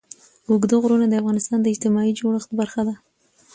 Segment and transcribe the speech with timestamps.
[0.49, 2.95] اوږده غرونه د افغانستان د اجتماعي جوړښت برخه ده.